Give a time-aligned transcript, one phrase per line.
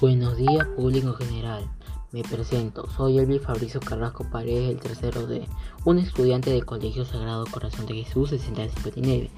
[0.00, 1.62] Buenos días, público general.
[2.10, 5.46] Me presento, soy Elvis Fabricio Carrasco Paredes, el tercero de
[5.84, 9.28] un estudiante del Colegio Sagrado Corazón de Jesús 659.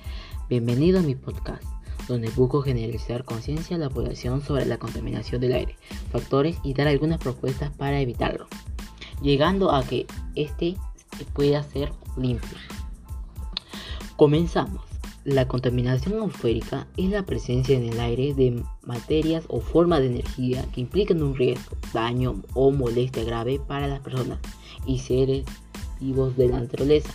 [0.48, 1.64] Bienvenido a mi podcast,
[2.06, 5.76] donde busco generalizar conciencia a la población sobre la contaminación del aire,
[6.12, 8.46] factores y dar algunas propuestas para evitarlo,
[9.20, 10.06] llegando a que
[10.36, 10.76] este
[11.34, 12.56] pueda ser limpio.
[14.14, 14.91] Comenzamos.
[15.24, 20.66] La contaminación atmosférica es la presencia en el aire de materias o formas de energía
[20.72, 24.40] que implican un riesgo, daño o molestia grave para las personas
[24.84, 25.44] y seres
[26.00, 27.14] vivos de la naturaleza,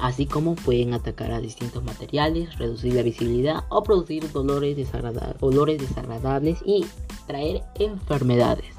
[0.00, 4.78] así como pueden atacar a distintos materiales, reducir la visibilidad o producir dolores
[5.40, 6.86] olores desagradables y
[7.26, 8.74] traer enfermedades.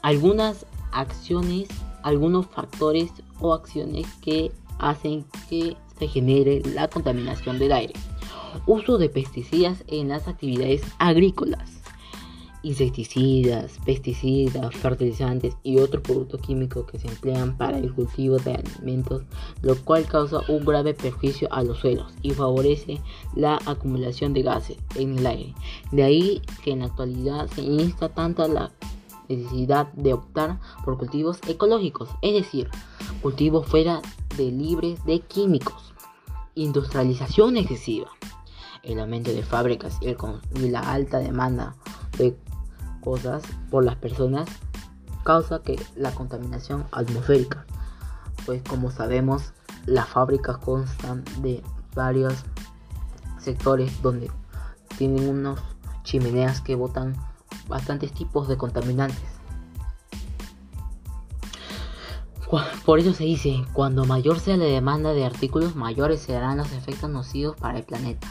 [0.00, 1.68] Algunas acciones,
[2.02, 4.50] algunos factores o acciones que
[4.82, 7.94] hacen que se genere la contaminación del aire.
[8.66, 11.80] Uso de pesticidas en las actividades agrícolas.
[12.64, 19.22] Insecticidas, pesticidas, fertilizantes y otros productos químicos que se emplean para el cultivo de alimentos,
[19.62, 23.00] lo cual causa un grave perjuicio a los suelos y favorece
[23.34, 25.54] la acumulación de gases en el aire.
[25.90, 28.70] De ahí que en la actualidad se insta tanto la
[29.28, 32.68] necesidad de optar por cultivos ecológicos, es decir,
[33.22, 34.02] cultivos fuera
[34.36, 35.94] de libres de químicos,
[36.54, 38.08] industrialización excesiva,
[38.82, 41.74] el aumento de fábricas y, la alta demanda
[42.18, 42.36] de
[43.00, 44.48] cosas por las personas
[45.24, 47.66] causa que la contaminación atmosférica,
[48.44, 49.52] pues como sabemos
[49.86, 51.62] las fábricas constan de
[51.94, 52.44] varios
[53.38, 54.30] sectores donde
[54.98, 55.60] tienen unos
[56.02, 57.16] chimeneas que botan
[57.68, 59.41] bastantes tipos de contaminantes
[62.84, 67.08] Por eso se dice, cuando mayor sea la demanda de artículos, mayores serán los efectos
[67.08, 68.30] nocivos para el planeta.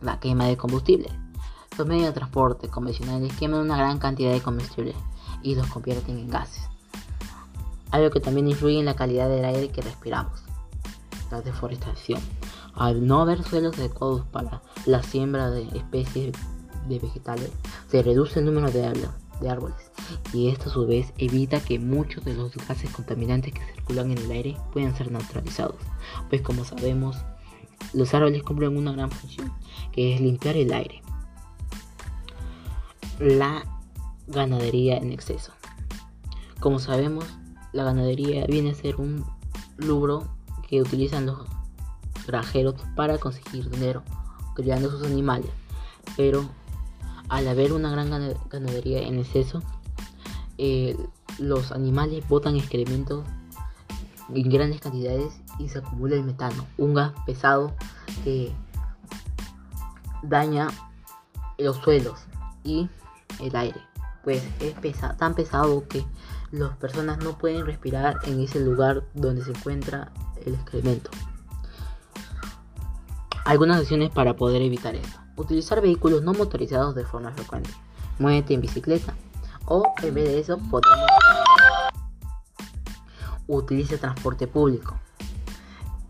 [0.00, 1.10] La quema de combustible.
[1.76, 4.94] Los medios de transporte convencionales queman una gran cantidad de combustible
[5.42, 6.66] y los convierten en gases.
[7.90, 10.44] Algo que también influye en la calidad del aire que respiramos.
[11.30, 12.22] La deforestación.
[12.74, 16.32] Al no haber suelos adecuados para la siembra de especies
[16.88, 17.50] de vegetales,
[17.90, 19.27] se reduce el número de árboles
[20.32, 24.18] y esto a su vez evita que muchos de los gases contaminantes que circulan en
[24.18, 25.76] el aire puedan ser neutralizados,
[26.28, 27.16] pues como sabemos,
[27.92, 29.52] los árboles cumplen una gran función,
[29.92, 31.02] que es limpiar el aire.
[33.18, 33.64] La
[34.26, 35.52] ganadería en exceso.
[36.60, 37.24] Como sabemos,
[37.72, 39.24] la ganadería viene a ser un
[39.76, 40.28] lubro
[40.68, 41.46] que utilizan los
[42.26, 44.02] granjeros para conseguir dinero
[44.54, 45.50] criando sus animales,
[46.16, 46.44] pero
[47.28, 48.10] al haber una gran
[48.48, 49.62] ganadería en exceso,
[50.56, 50.96] eh,
[51.38, 53.24] los animales botan excrementos
[54.34, 57.74] en grandes cantidades y se acumula el metano, un gas pesado
[58.24, 58.52] que
[60.22, 60.68] daña
[61.58, 62.20] los suelos
[62.64, 62.88] y
[63.40, 63.80] el aire.
[64.24, 64.74] Pues es
[65.16, 66.04] tan pesado que
[66.50, 70.12] las personas no pueden respirar en ese lugar donde se encuentra
[70.44, 71.10] el excremento.
[73.44, 75.27] Algunas acciones para poder evitar esto.
[75.38, 77.70] Utilizar vehículos no motorizados de forma frecuente.
[78.18, 79.14] Muévete en bicicleta,
[79.64, 80.98] o en vez de eso podemos
[83.46, 84.98] utilizar transporte público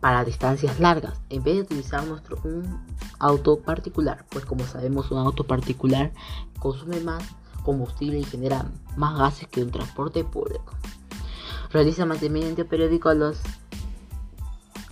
[0.00, 2.84] para distancias largas en vez de utilizar nuestro un
[3.18, 6.12] auto particular pues como sabemos un auto particular
[6.58, 7.22] consume más
[7.64, 8.66] combustible y genera
[8.96, 10.74] más gases que un transporte público
[11.70, 13.38] realiza mantenimiento periódico a los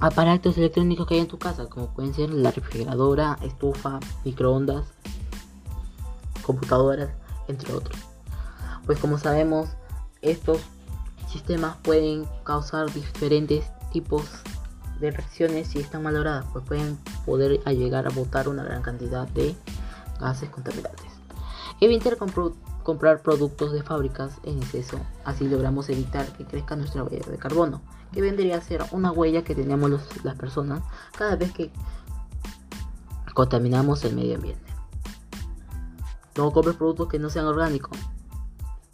[0.01, 4.85] aparatos electrónicos que hay en tu casa como pueden ser la refrigeradora estufa microondas
[6.43, 7.11] computadoras
[7.49, 7.99] entre otros
[8.87, 9.71] pues como sabemos
[10.23, 10.61] estos
[11.29, 14.25] sistemas pueden causar diferentes tipos
[15.01, 19.55] de reacciones si están valoradas, pues pueden poder llegar a botar una gran cantidad de
[20.19, 21.07] gases contaminantes.
[21.81, 22.17] Evitar
[22.87, 27.83] comprar productos de fábricas en exceso, así logramos evitar que crezca nuestra huella de carbono,
[28.13, 29.91] que vendría a ser una huella que tenemos
[30.23, 30.85] las personas
[31.19, 31.73] cada vez que
[33.35, 34.73] contaminamos el medio ambiente.
[36.37, 37.99] No compres productos que no sean orgánicos,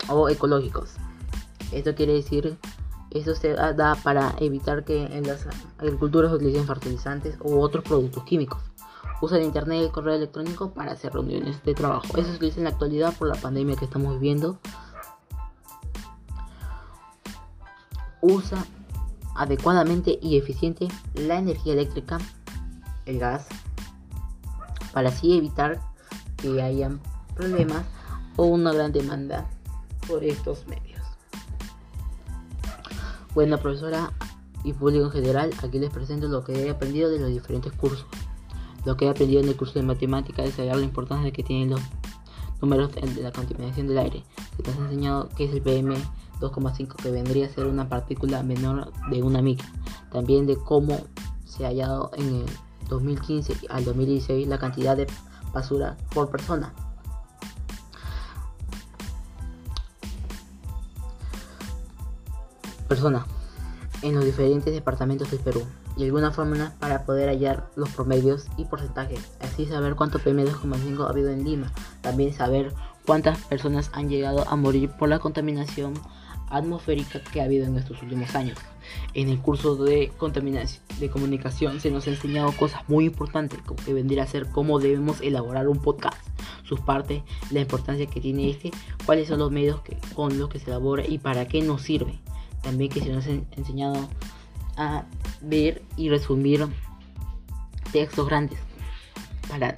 [0.08, 0.94] o ecológicos.
[1.70, 2.56] Esto quiere decir,
[3.10, 5.46] esto se da para evitar que en las
[5.76, 8.71] agriculturas utilicen fertilizantes u otros productos químicos.
[9.22, 12.08] Usa el internet y el correo electrónico para hacer reuniones de trabajo.
[12.16, 14.58] Eso se utiliza en la actualidad por la pandemia que estamos viviendo.
[18.20, 18.66] Usa
[19.36, 22.19] adecuadamente y eficiente la energía eléctrica,
[23.06, 23.46] el gas,
[24.92, 25.80] para así evitar
[26.38, 27.00] que hayan
[27.36, 27.84] problemas
[28.34, 29.48] o una gran demanda
[30.08, 31.00] por estos medios.
[33.34, 34.10] Bueno, profesora
[34.64, 38.04] y público en general, aquí les presento lo que he aprendido de los diferentes cursos.
[38.84, 41.70] Lo que he aprendido en el curso de matemáticas es hallar la importancia que tienen
[41.70, 41.81] los
[42.61, 44.25] números de la contaminación del aire.
[44.56, 45.94] Se nos ha enseñado que es el PM
[46.40, 49.70] 2,5 que vendría a ser una partícula menor de una micra.
[50.11, 50.99] También de cómo
[51.44, 52.46] se ha hallado en el
[52.88, 55.06] 2015 al 2016 la cantidad de
[55.52, 56.75] basura por persona.
[62.88, 63.25] Persona
[64.02, 65.62] en los diferentes departamentos del Perú
[65.96, 71.10] y alguna fórmula para poder hallar los promedios y porcentajes, así saber cuánto PM2,5 ha
[71.10, 72.72] habido en Lima, también saber
[73.06, 75.94] cuántas personas han llegado a morir por la contaminación
[76.50, 78.58] atmosférica que ha habido en estos últimos años.
[79.14, 83.82] En el curso de contaminación de comunicación se nos ha enseñado cosas muy importantes, como
[83.82, 86.19] que vendría a ser cómo debemos elaborar un podcast,
[86.64, 88.70] sus partes, la importancia que tiene este,
[89.06, 89.81] cuáles son los medios
[90.14, 92.20] con los que se elabora y para qué nos sirve.
[92.62, 94.08] También que se nos ha enseñado
[94.76, 95.04] a
[95.40, 96.66] ver y resumir
[97.92, 98.58] textos grandes
[99.48, 99.76] para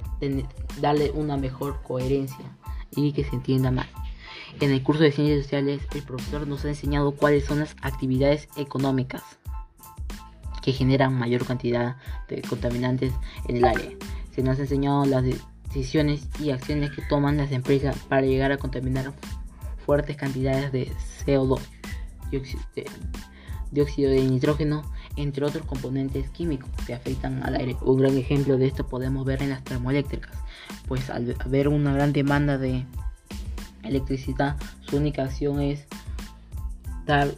[0.79, 2.45] darle una mejor coherencia
[2.95, 3.87] y que se entienda más.
[4.59, 8.47] En el curso de ciencias sociales el profesor nos ha enseñado cuáles son las actividades
[8.55, 9.21] económicas
[10.61, 11.97] que generan mayor cantidad
[12.29, 13.13] de contaminantes
[13.47, 13.97] en el aire.
[14.33, 15.23] Se nos ha enseñado las
[15.65, 19.13] decisiones y acciones que toman las empresas para llegar a contaminar
[19.85, 20.91] fuertes cantidades de
[21.25, 21.59] CO2,
[23.71, 24.83] dióxido de nitrógeno,
[25.15, 27.75] entre otros componentes químicos que afectan al aire.
[27.81, 30.35] Un gran ejemplo de esto podemos ver en las termoeléctricas,
[30.87, 32.85] pues al haber una gran demanda de
[33.83, 35.85] electricidad, su única acción es
[37.05, 37.29] dar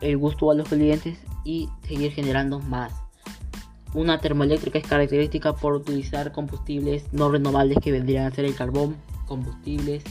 [0.00, 2.92] el gusto a los clientes y seguir generando más.
[3.94, 8.96] Una termoeléctrica es característica por utilizar combustibles no renovables que vendrían a ser el carbón,
[9.26, 10.04] combustibles,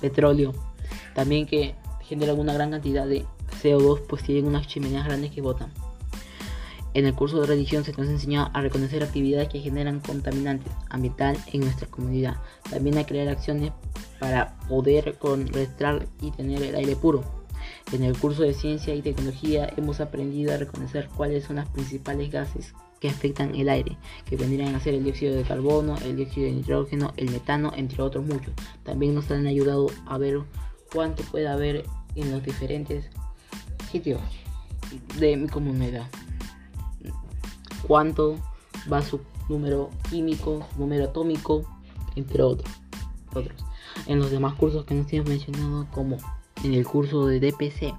[0.00, 0.54] petróleo,
[1.14, 1.74] también que
[2.10, 3.24] generan una gran cantidad de
[3.62, 5.72] CO2 pues tienen unas chimeneas grandes que botan.
[6.92, 11.36] En el curso de religión se nos enseñó a reconocer actividades que generan contaminantes ambiental
[11.52, 12.38] en nuestra comunidad.
[12.68, 13.70] También a crear acciones
[14.18, 17.22] para poder contrarrestar y tener el aire puro.
[17.92, 22.30] En el curso de ciencia y tecnología hemos aprendido a reconocer cuáles son las principales
[22.32, 23.96] gases que afectan el aire,
[24.26, 28.02] que vendrían a ser el dióxido de carbono, el dióxido de nitrógeno, el metano, entre
[28.02, 28.52] otros muchos.
[28.82, 30.40] También nos han ayudado a ver
[30.92, 31.84] cuánto puede haber
[32.20, 33.06] en los diferentes
[33.90, 34.20] sitios
[35.18, 36.06] de mi comunidad.
[37.86, 38.36] Cuánto
[38.90, 41.64] va su número químico, número atómico,
[42.16, 42.70] entre otros.
[43.34, 43.64] otros.
[44.06, 46.18] En los demás cursos que nos hemos mencionado, como
[46.62, 47.94] en el curso de DPC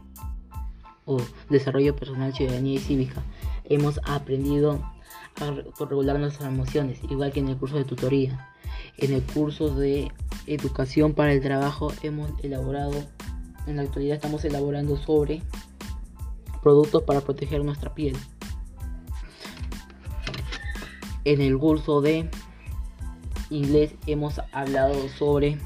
[1.05, 1.17] o
[1.49, 3.23] Desarrollo Personal, Ciudadanía y Cívica,
[3.65, 4.79] hemos aprendido
[5.39, 8.49] a regular nuestras emociones, igual que en el curso de tutoría.
[8.97, 10.11] En el curso de
[10.47, 13.03] Educación para el Trabajo hemos elaborado,
[13.67, 15.41] en la actualidad estamos elaborando sobre
[16.61, 18.15] productos para proteger nuestra piel.
[21.23, 22.29] En el curso de
[23.49, 25.57] inglés hemos hablado sobre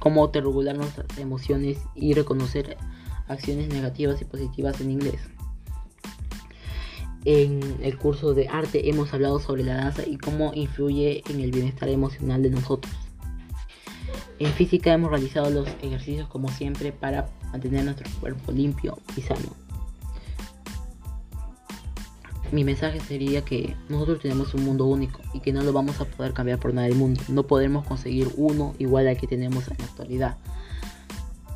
[0.00, 2.76] cómo autorregular nuestras emociones y reconocer
[3.28, 5.20] acciones negativas y positivas en inglés.
[7.24, 11.50] En el curso de arte hemos hablado sobre la danza y cómo influye en el
[11.50, 12.94] bienestar emocional de nosotros.
[14.38, 19.66] En física hemos realizado los ejercicios como siempre para mantener nuestro cuerpo limpio y sano
[22.52, 26.04] mi mensaje sería que nosotros tenemos un mundo único y que no lo vamos a
[26.04, 27.20] poder cambiar por nada del mundo.
[27.28, 30.36] No podremos conseguir uno igual al que tenemos en la actualidad.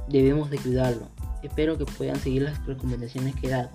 [0.08, 1.08] Debemos de cuidarlo.
[1.42, 3.70] Espero que puedan seguir las recomendaciones que he dado.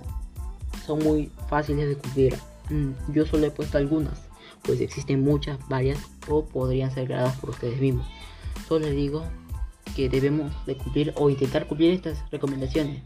[0.85, 2.35] Son muy fáciles de cumplir.
[2.69, 4.19] Mm, yo solo he puesto algunas,
[4.63, 8.05] pues existen muchas, varias, o podrían ser creadas por ustedes mismos.
[8.67, 9.23] Solo les digo
[9.95, 13.01] que debemos de cumplir o intentar cumplir estas recomendaciones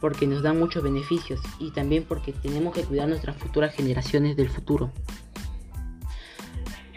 [0.00, 4.50] porque nos dan muchos beneficios y también porque tenemos que cuidar nuestras futuras generaciones del
[4.50, 4.90] futuro.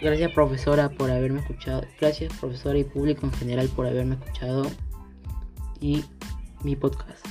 [0.01, 1.83] Gracias profesora por haberme escuchado.
[1.99, 4.69] Gracias profesora y público en general por haberme escuchado
[5.79, 6.03] y
[6.63, 7.25] mi podcast.